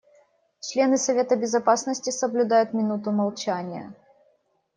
[0.61, 3.93] Члены Совета Безопасности соблюдают минуту молчания.